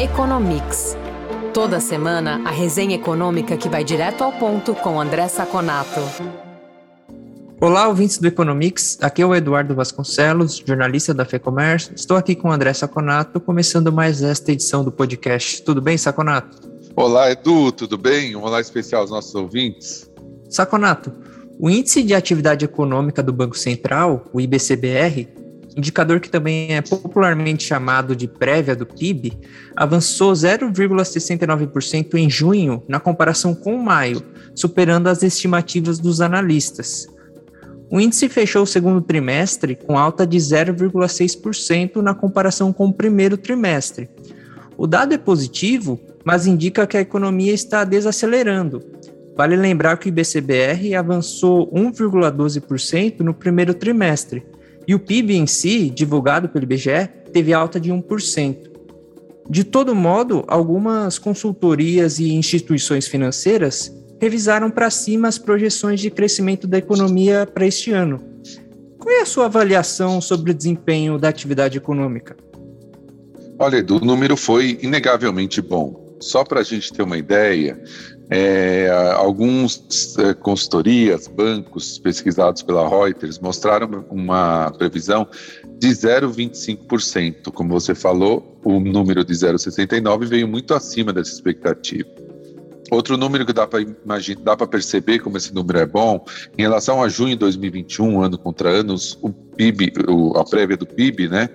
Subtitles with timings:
[0.00, 0.96] Economics.
[1.52, 6.00] Toda semana, a resenha econômica que vai direto ao ponto com André Saconato.
[7.60, 8.96] Olá, ouvintes do Economics.
[9.02, 11.92] Aqui é o Eduardo Vasconcelos, jornalista da FEComércio.
[11.94, 15.60] Estou aqui com o André Saconato, começando mais esta edição do podcast.
[15.64, 16.56] Tudo bem, Saconato?
[16.96, 18.34] Olá, Edu, tudo bem?
[18.34, 20.10] Um olá especial aos nossos ouvintes.
[20.48, 21.12] Saconato,
[21.58, 25.28] o Índice de Atividade Econômica do Banco Central, o IBCBR,
[25.76, 29.38] indicador que também é popularmente chamado de prévia do PIB,
[29.76, 34.22] avançou 0,69% em junho na comparação com maio,
[34.54, 37.06] superando as estimativas dos analistas.
[37.90, 43.36] O índice fechou o segundo trimestre com alta de 0,6% na comparação com o primeiro
[43.36, 44.08] trimestre.
[44.76, 48.80] O dado é positivo, mas indica que a economia está desacelerando,
[49.40, 54.44] Vale lembrar que o IBCBR avançou 1,12% no primeiro trimestre
[54.90, 58.56] e o PIB em si, divulgado pelo IBGE, teve alta de 1%.
[59.48, 66.66] De todo modo, algumas consultorias e instituições financeiras revisaram para cima as projeções de crescimento
[66.66, 68.20] da economia para este ano.
[68.98, 72.36] Qual é a sua avaliação sobre o desempenho da atividade econômica?
[73.60, 76.16] Olha, Edu, o número foi inegavelmente bom.
[76.20, 77.80] Só para a gente ter uma ideia,
[78.30, 85.26] é, alguns é, consultorias, bancos pesquisados pela Reuters mostraram uma previsão
[85.78, 87.50] de 0,25%.
[87.52, 92.08] Como você falou, o número de 0,69 veio muito acima dessa expectativa.
[92.90, 96.24] Outro número que dá para perceber como esse número é bom,
[96.58, 100.86] em relação a junho de 2021, ano contra ano, o PIB, o, a prévia do
[100.86, 101.48] PIB, né,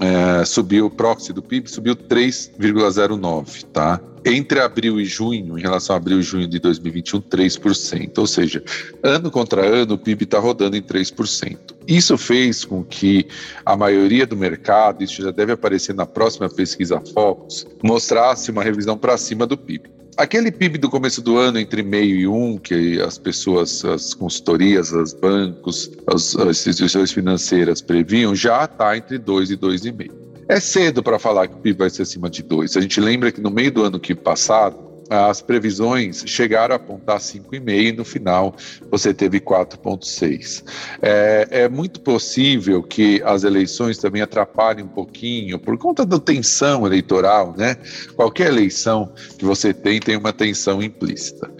[0.00, 4.00] é, subiu, o proxy do PIB subiu 3,09, tá?
[4.24, 8.18] Entre abril e junho, em relação a abril e junho de 2021, 3%.
[8.18, 8.62] Ou seja,
[9.02, 11.58] ano contra ano, o PIB está rodando em 3%.
[11.88, 13.26] Isso fez com que
[13.66, 18.96] a maioria do mercado, isso já deve aparecer na próxima pesquisa Focus, mostrasse uma revisão
[18.96, 19.90] para cima do PIB.
[20.16, 24.92] Aquele PIB do começo do ano, entre meio e um, que as pessoas, as consultorias,
[24.92, 30.31] os bancos, as, as instituições financeiras previam, já está entre 2 e 2,5.
[30.52, 32.76] É cedo para falar que o PIB vai ser acima de 2.
[32.76, 34.76] A gente lembra que no meio do ano que passado,
[35.08, 38.54] as previsões chegaram a apontar 5,5 e no final
[38.90, 40.62] você teve 4,6.
[41.00, 46.86] É, é, muito possível que as eleições também atrapalhem um pouquinho por conta da tensão
[46.86, 47.78] eleitoral, né?
[48.14, 51.50] Qualquer eleição que você tem tem uma tensão implícita.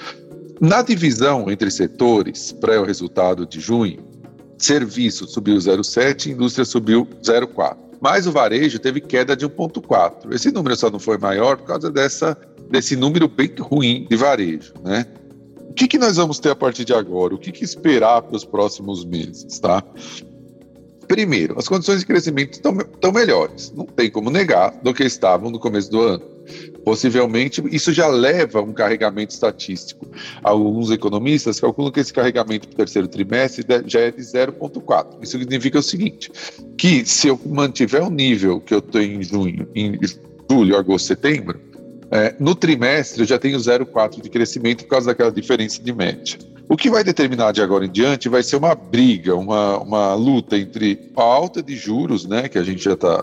[0.60, 4.04] Na divisão entre setores, pré o resultado de junho,
[4.58, 10.34] serviço subiu 0,7, indústria subiu 0,4 mas o varejo teve queda de 1,4.
[10.34, 12.36] Esse número só não foi maior por causa dessa
[12.68, 15.06] desse número bem ruim de varejo, né?
[15.70, 17.34] O que, que nós vamos ter a partir de agora?
[17.34, 19.82] O que, que esperar para os próximos meses, tá?
[21.06, 25.58] Primeiro, as condições de crescimento estão melhores, não tem como negar, do que estavam no
[25.58, 26.24] começo do ano.
[26.84, 30.10] Possivelmente, isso já leva um carregamento estatístico.
[30.42, 35.22] Alguns economistas calculam que esse carregamento para o terceiro trimestre já é de 0,4.
[35.22, 36.30] Isso significa o seguinte:
[36.76, 39.98] que se eu mantiver o nível que eu tenho em junho, em
[40.50, 41.60] julho, agosto, setembro,
[42.10, 46.38] é, no trimestre eu já tenho 0,4 de crescimento por causa daquela diferença de média.
[46.68, 50.56] O que vai determinar de agora em diante vai ser uma briga, uma, uma luta
[50.56, 53.22] entre a alta de juros, né, que a gente já está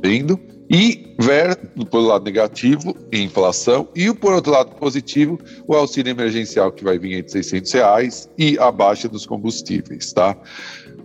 [0.00, 0.40] vendo,
[0.74, 1.56] e ver,
[1.88, 7.18] por lado negativo, inflação, e por outro lado positivo, o auxílio emergencial que vai vir
[7.18, 10.36] entre 600 reais e a baixa dos combustíveis, tá?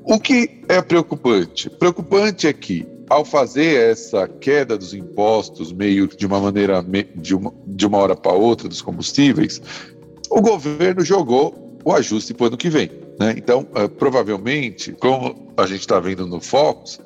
[0.05, 1.69] O que é preocupante?
[1.69, 6.83] Preocupante é que ao fazer essa queda dos impostos, meio de uma maneira
[7.15, 9.61] de uma, de uma hora para outra dos combustíveis,
[10.31, 12.89] o governo jogou o ajuste para o ano que vem.
[13.19, 13.35] Né?
[13.37, 16.99] Então, uh, provavelmente, como a gente está vendo no Focus,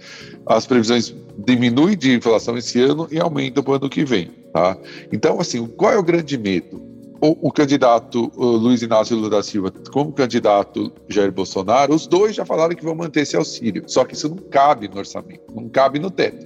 [0.46, 4.32] as previsões diminuem de inflação esse ano e aumentam para o ano que vem.
[4.54, 4.78] Tá?
[5.12, 6.94] Então, assim, qual é o grande medo?
[7.24, 12.36] o, o candidato o Luiz Inácio Lula da Silva como candidato Jair Bolsonaro, os dois
[12.36, 13.84] já falaram que vão manter esse auxílio.
[13.88, 16.46] Só que isso não cabe no orçamento, não cabe no teto.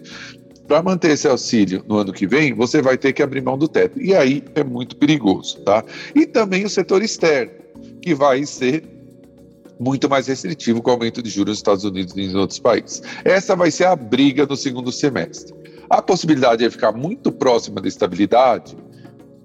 [0.67, 3.67] Para manter esse auxílio no ano que vem, você vai ter que abrir mão do
[3.67, 3.99] teto.
[3.99, 5.83] E aí é muito perigoso, tá?
[6.13, 7.53] E também o setor externo,
[7.99, 8.83] que vai ser
[9.79, 13.01] muito mais restritivo com o aumento de juros nos Estados Unidos e em outros países.
[13.23, 15.53] Essa vai ser a briga no segundo semestre.
[15.89, 18.77] A possibilidade de ficar muito próxima da estabilidade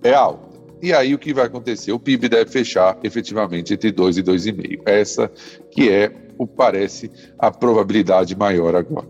[0.03, 0.53] é alta.
[0.83, 1.93] E aí o que vai acontecer?
[1.93, 4.83] O PIB deve fechar efetivamente entre 2 e 2,5.
[4.85, 5.31] Essa
[5.71, 7.09] que é, o parece,
[7.39, 9.07] a probabilidade maior agora.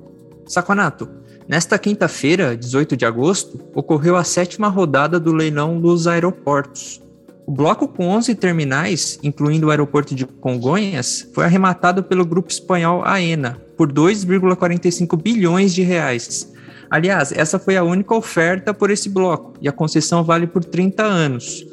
[0.47, 1.09] Saconato,
[1.49, 7.01] nesta quinta-feira, 18 de agosto, ocorreu a sétima rodada do leilão dos aeroportos.
[7.47, 13.03] O bloco com 11 terminais, incluindo o aeroporto de Congonhas, foi arrematado pelo grupo espanhol
[13.05, 16.53] AENA por 2,45 bilhões de reais.
[16.89, 21.03] Aliás, essa foi a única oferta por esse bloco e a concessão vale por 30
[21.03, 21.67] anos.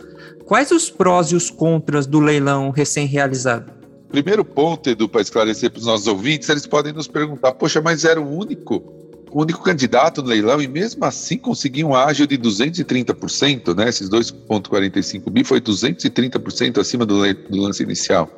[0.46, 3.72] Quais os prós e os contras do leilão recém-realizado?
[4.10, 8.04] Primeiro ponto, Edu, para esclarecer para os nossos ouvintes, eles podem nos perguntar: poxa, mas
[8.04, 8.99] era o único,
[9.32, 13.90] único candidato no leilão e mesmo assim conseguiu um ágio de 230%, né?
[13.90, 18.30] Esses 2,45 bi foi 230% acima do, do lance inicial.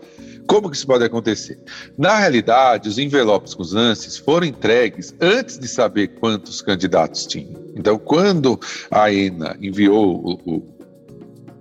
[0.47, 1.57] Como que isso pode acontecer?
[1.97, 7.61] Na realidade, os envelopes com os lances foram entregues antes de saber quantos candidatos tinham.
[7.75, 8.59] Então, quando
[8.89, 10.70] a ENA enviou o, o,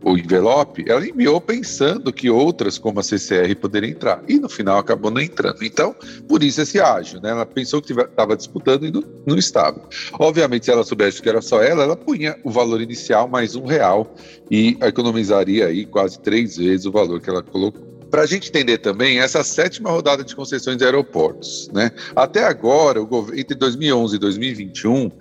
[0.02, 4.22] o envelope, ela enviou pensando que outras, como a CCR, poderiam entrar.
[4.28, 5.62] E no final acabou não entrando.
[5.62, 5.94] Então,
[6.28, 7.30] por isso esse ágio, né?
[7.30, 9.80] Ela pensou que estava disputando e não, não estava.
[10.18, 13.64] Obviamente, se ela soubesse que era só ela, ela punha o valor inicial mais um
[13.64, 14.14] real
[14.50, 17.90] e economizaria aí quase três vezes o valor que ela colocou.
[18.10, 21.92] Para a gente entender também, essa sétima rodada de concessões de aeroportos, né?
[22.16, 23.00] Até agora,
[23.36, 25.12] entre 2011 e 2021,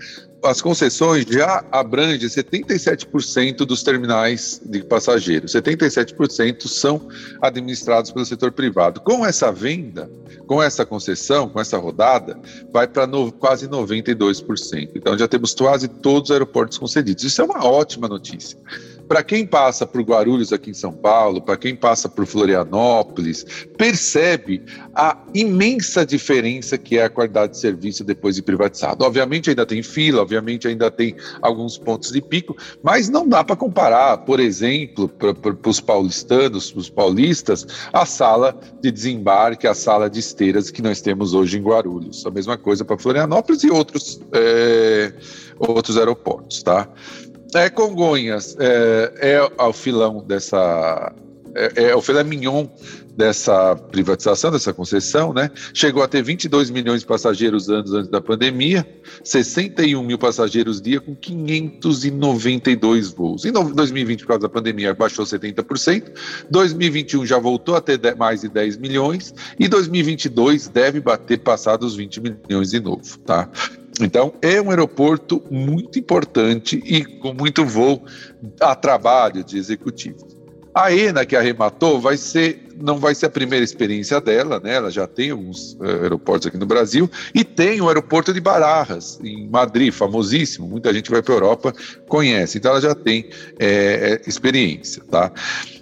[0.43, 5.53] as concessões já abrangem 77% dos terminais de passageiros.
[5.53, 7.07] 77% são
[7.41, 9.01] administrados pelo setor privado.
[9.01, 10.09] Com essa venda,
[10.47, 12.39] com essa concessão, com essa rodada,
[12.71, 13.07] vai para
[13.37, 14.91] quase 92%.
[14.95, 17.23] Então já temos quase todos os aeroportos concedidos.
[17.23, 18.57] Isso é uma ótima notícia
[19.09, 23.43] para quem passa por Guarulhos aqui em São Paulo, para quem passa por Florianópolis,
[23.75, 24.63] percebe
[24.93, 29.03] a imensa diferença que é a qualidade de serviço depois de privatizado.
[29.03, 33.55] Obviamente ainda tem fila, obviamente ainda tem alguns pontos de pico, mas não dá para
[33.55, 40.19] comparar, por exemplo, para os paulistanos, os paulistas, a sala de desembarque, a sala de
[40.19, 42.23] esteiras que nós temos hoje em Guarulhos.
[42.27, 45.13] A mesma coisa para Florianópolis e outros, é,
[45.57, 46.87] outros aeroportos, tá?
[47.53, 51.13] É, Congonhas é, é o filão dessa.
[51.55, 52.67] É, é, o filé mignon
[53.17, 55.49] dessa privatização, dessa concessão, né?
[55.73, 58.87] Chegou a ter 22 milhões de passageiros anos antes da pandemia,
[59.23, 63.43] 61 mil passageiros dia com 592 voos.
[63.43, 66.13] Em 2020, por causa da pandemia, baixou 70%.
[66.49, 71.95] 2021 já voltou a ter mais de 10 milhões e 2022 deve bater passar dos
[71.95, 73.49] 20 milhões de novo, tá?
[73.99, 78.03] Então, é um aeroporto muito importante e com muito voo
[78.61, 80.37] a trabalho de executivos.
[80.73, 84.75] A ENA que arrematou vai ser, não vai ser a primeira experiência dela, né?
[84.75, 89.19] Ela já tem alguns uh, aeroportos aqui no Brasil e tem o aeroporto de Barajas,
[89.23, 90.67] em Madrid, famosíssimo.
[90.67, 91.73] Muita gente vai para a Europa,
[92.07, 92.57] conhece.
[92.57, 93.29] Então ela já tem
[93.59, 95.31] é, experiência, tá?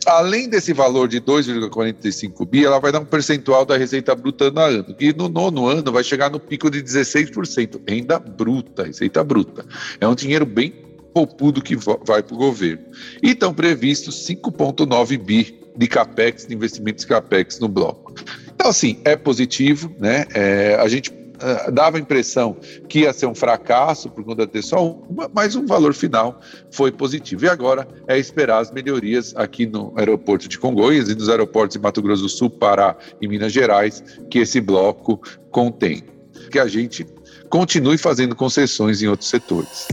[0.05, 4.61] Além desse valor de 2,45 bi, ela vai dar um percentual da receita bruta no
[4.61, 7.81] ano, que no nono ano vai chegar no pico de 16%.
[7.88, 9.65] Renda bruta, receita bruta.
[10.00, 10.73] É um dinheiro bem
[11.13, 12.83] poupudo que vai para o governo.
[13.21, 18.13] E estão previstos 5,9 bi de capex, de investimentos capex no bloco.
[18.53, 20.25] Então, assim, é positivo, né?
[20.33, 22.57] É, a gente uh, dava a impressão
[22.89, 26.41] que ia ser um fracasso por conta de ter só uma, mas o valor final
[26.71, 27.45] foi positivo.
[27.45, 31.79] E agora é esperar as melhorias aqui no aeroporto de Congonhas e nos aeroportos de
[31.79, 35.21] Mato Grosso do Sul, Pará e Minas Gerais que esse bloco
[35.51, 36.03] contém.
[36.51, 37.06] Que a gente
[37.50, 39.88] continue fazendo concessões em outros setores.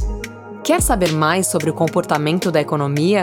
[0.63, 3.23] Quer saber mais sobre o comportamento da economia?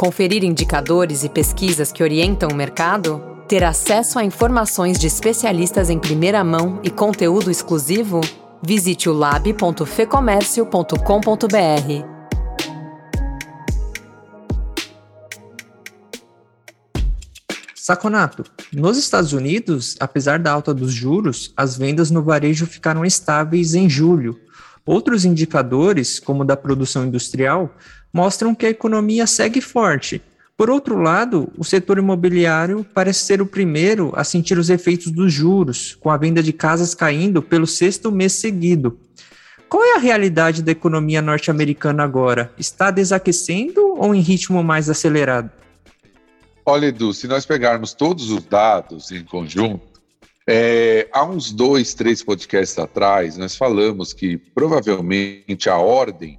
[0.00, 3.22] Conferir indicadores e pesquisas que orientam o mercado?
[3.46, 8.22] Ter acesso a informações de especialistas em primeira mão e conteúdo exclusivo?
[8.62, 12.06] Visite o lab.fecomércio.com.br.
[17.74, 23.74] Saconato, nos Estados Unidos, apesar da alta dos juros, as vendas no varejo ficaram estáveis
[23.74, 24.40] em julho,
[24.90, 27.72] Outros indicadores, como o da produção industrial,
[28.12, 30.22] mostram que a economia segue forte.
[30.56, 35.32] Por outro lado, o setor imobiliário parece ser o primeiro a sentir os efeitos dos
[35.32, 38.98] juros, com a venda de casas caindo pelo sexto mês seguido.
[39.70, 42.52] Qual é a realidade da economia norte-americana agora?
[42.58, 45.50] Está desaquecendo ou em ritmo mais acelerado?
[46.66, 49.88] Olha, Edu, se nós pegarmos todos os dados em conjunto,
[50.46, 56.38] é, há uns dois, três podcasts atrás, nós falamos que provavelmente a ordem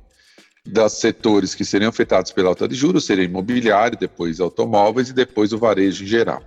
[0.65, 5.53] dos setores que seriam afetados pela alta de juros seria imobiliário, depois automóveis e depois
[5.53, 6.43] o varejo em geral.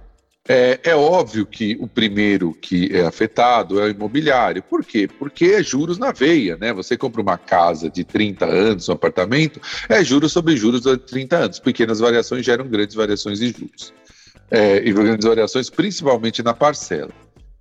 [0.46, 4.62] É, é, óbvio que o primeiro que é afetado é o imobiliário.
[4.62, 5.08] Por quê?
[5.08, 6.70] Porque é juros na veia, né?
[6.74, 11.36] Você compra uma casa de 30 anos, um apartamento, é juros sobre juros de 30
[11.36, 11.58] anos.
[11.58, 13.94] Pequenas variações geram grandes variações de juros.
[14.50, 17.10] É, e grandes variações principalmente na parcela.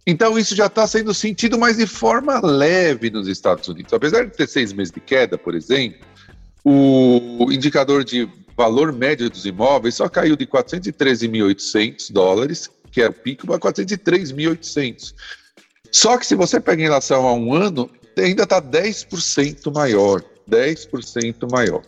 [0.06, 3.94] Então, isso já está sendo sentido, mas de forma leve nos Estados Unidos.
[3.94, 6.06] Apesar de ter seis meses de queda, por exemplo,
[6.64, 13.14] o indicador de valor médio dos imóveis só caiu de 413.800 dólares, que é o
[13.14, 15.14] pico, para 403.800.
[15.92, 20.24] Só que se você pega em relação a um ano, ainda está 10% maior.
[20.50, 21.82] 10% maior.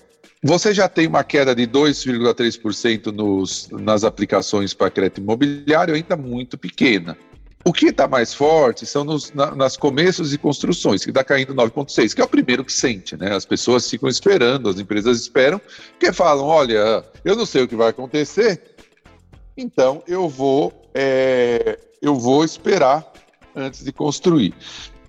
[0.44, 6.58] Você já tem uma queda de 2,3% nos, nas aplicações para crédito imobiliário, ainda muito
[6.58, 7.18] pequena.
[7.68, 11.56] O que está mais forte são nos, na, nas começos e construções, que está caindo
[11.56, 13.36] 9,6%, que é o primeiro que sente, né?
[13.36, 17.76] As pessoas ficam esperando, as empresas esperam, porque falam: olha, eu não sei o que
[17.76, 18.62] vai acontecer,
[19.58, 23.12] então eu vou, é, eu vou esperar
[23.56, 24.54] antes de construir.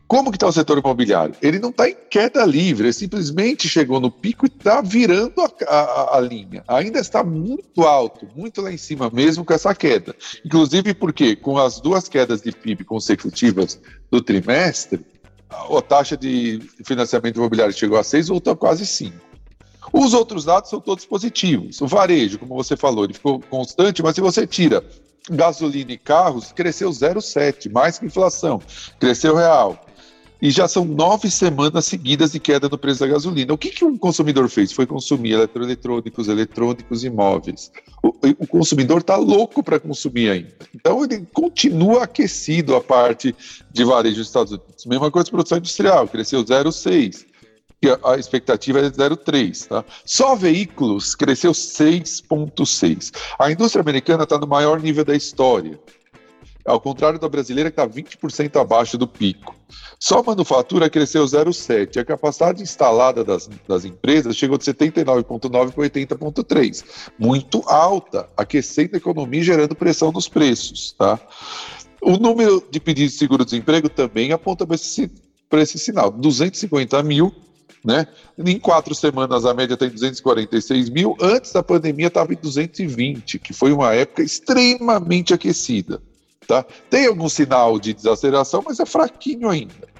[0.08, 1.34] Como que está o setor imobiliário?
[1.42, 5.50] Ele não está em queda livre, ele simplesmente chegou no pico e está virando a,
[5.68, 6.62] a, a, linha.
[6.68, 10.14] Ainda está muito alto, muito lá em cima, mesmo com essa queda.
[10.44, 15.04] Inclusive porque, com as duas quedas de PIB consecutivas do trimestre,
[15.50, 19.12] a, a taxa de financiamento imobiliário chegou a 6 voltou a quase 5.
[19.92, 21.80] Os outros dados são todos positivos.
[21.80, 24.84] O varejo, como você falou, ele ficou constante, mas se você tira
[25.28, 28.60] gasolina e carros, cresceu 0,7, mais que inflação,
[29.00, 29.85] cresceu real
[30.40, 33.52] e já são nove semanas seguidas de queda no preço da gasolina.
[33.52, 34.72] O que, que um consumidor fez?
[34.72, 37.70] Foi consumir eletroeletrônicos, eletrônicos e móveis.
[38.02, 40.54] O, o consumidor está louco para consumir ainda.
[40.74, 43.34] Então, ele continua aquecido a parte
[43.72, 44.86] de varejo dos Estados Unidos.
[44.86, 47.26] Mesma coisa produção industrial, cresceu 0,6%.
[48.02, 49.84] A expectativa é de 0,3, tá?
[50.04, 53.14] Só veículos cresceu 6,6.
[53.38, 55.78] A indústria americana está no maior nível da história
[56.66, 59.54] ao contrário da brasileira, que está 20% abaixo do pico.
[59.98, 61.98] Só a manufatura cresceu 0,7%.
[61.98, 66.84] A capacidade instalada das, das empresas chegou de 79,9% para 80,3%.
[67.18, 70.92] Muito alta, aquecendo a economia e gerando pressão nos preços.
[70.98, 71.18] Tá?
[72.02, 75.10] O número de pedidos de seguro-desemprego também aponta para esse,
[75.52, 77.34] esse sinal: 250 mil
[77.86, 78.04] né?
[78.36, 81.16] Em quatro semanas a média está em 246 mil.
[81.20, 86.02] Antes da pandemia estava em 220, que foi uma época extremamente aquecida.
[86.46, 86.64] Tá?
[86.88, 89.96] Tem algum sinal de desaceleração, mas é fraquinho ainda.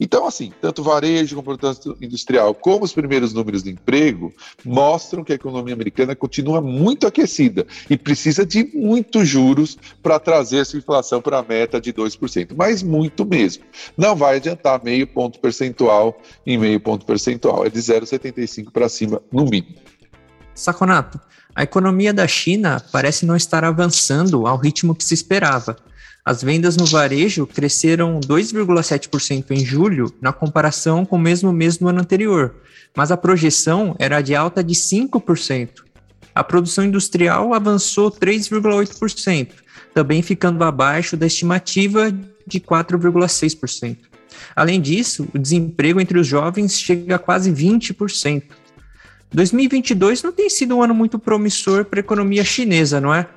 [0.00, 4.32] Então, assim, tanto varejo como produção industrial, como os primeiros números de emprego,
[4.64, 10.60] mostram que a economia americana continua muito aquecida e precisa de muitos juros para trazer
[10.60, 13.62] essa inflação para a meta de 2%, mas muito mesmo.
[13.94, 19.20] Não vai adiantar meio ponto percentual em meio ponto percentual, é de 0,75 para cima,
[19.30, 19.74] no mínimo.
[20.54, 21.20] Saconato,
[21.54, 25.76] a economia da China parece não estar avançando ao ritmo que se esperava.
[26.24, 31.88] As vendas no varejo cresceram 2,7% em julho, na comparação com o mesmo mês do
[31.88, 32.54] ano anterior,
[32.94, 35.82] mas a projeção era de alta de 5%.
[36.34, 39.48] A produção industrial avançou 3,8%,
[39.92, 42.12] também ficando abaixo da estimativa
[42.46, 43.96] de 4,6%.
[44.54, 48.42] Além disso, o desemprego entre os jovens chega a quase 20%.
[49.32, 53.28] 2022 não tem sido um ano muito promissor para a economia chinesa, não é?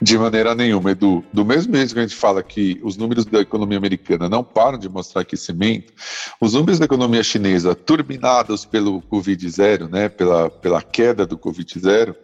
[0.00, 1.24] De maneira nenhuma, Edu.
[1.32, 4.76] Do mesmo jeito que a gente fala que os números da economia americana não param
[4.76, 5.92] de mostrar aquecimento,
[6.40, 12.14] os números da economia chinesa, turbinados pelo Covid-0, né, pela, pela queda do Covid-0,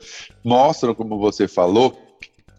[0.45, 1.97] mostram, como você falou,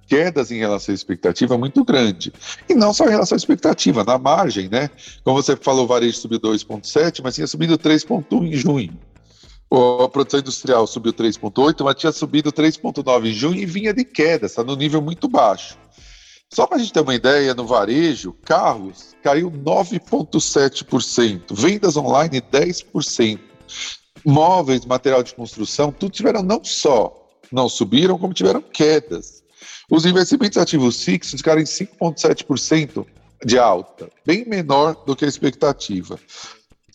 [0.07, 2.31] quedas em relação à expectativa muito grande.
[2.69, 4.89] E não só em relação à expectativa, na margem, né?
[5.23, 8.97] Como você falou, o varejo subiu 2,7, mas tinha subido 3,1 em junho
[9.71, 14.45] a produção industrial subiu 3,8, mas tinha subido 3,9 em junho e vinha de queda,
[14.45, 15.77] está no nível muito baixo.
[16.53, 23.39] Só para a gente ter uma ideia, no varejo, carros caiu 9,7%, vendas online 10%,
[24.25, 29.43] móveis, material de construção, tudo tiveram não só não subiram, como tiveram quedas.
[29.89, 33.05] Os investimentos ativos fixos ficaram em 5,7%
[33.45, 36.17] de alta, bem menor do que a expectativa.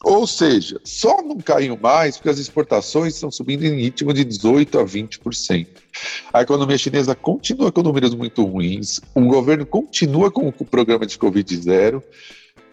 [0.05, 4.81] Ou seja, só não caiu mais porque as exportações estão subindo em ritmo de 18%
[4.81, 5.67] a 20%.
[6.33, 11.17] A economia chinesa continua com números muito ruins, o governo continua com o programa de
[11.17, 12.03] Covid zero,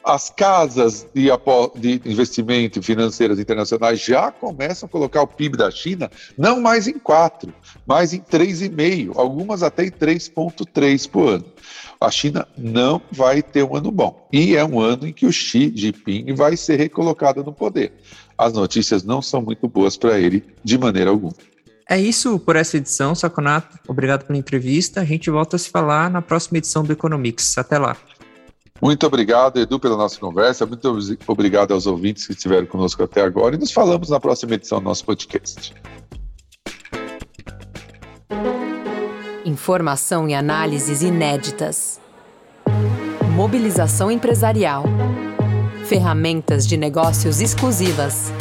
[0.04, 1.28] as casas de,
[1.76, 7.00] de, investimento financeiras internacionais já começam a colocar o PIB da China não mais em
[7.00, 7.54] 4,
[7.86, 11.46] mas em 3,5, algumas até em 3,3 por ano
[12.06, 14.28] a China não vai ter um ano bom.
[14.32, 17.94] E é um ano em que o Xi Jinping vai ser recolocado no poder.
[18.38, 21.34] As notícias não são muito boas para ele de maneira alguma.
[21.90, 23.78] É isso por essa edição, Saconato.
[23.88, 25.02] Obrigado pela entrevista.
[25.02, 27.58] A gente volta a se falar na próxima edição do Economics.
[27.58, 27.96] Até lá.
[28.84, 30.66] Muito obrigado, Edu, pela nossa conversa.
[30.66, 30.94] Muito
[31.26, 33.56] obrigado aos ouvintes que estiveram conosco até agora.
[33.56, 35.74] E nos falamos na próxima edição do nosso podcast.
[39.46, 42.02] Informação e análises inéditas.
[43.34, 44.84] Mobilização empresarial.
[45.86, 48.34] Ferramentas de negócios exclusivas.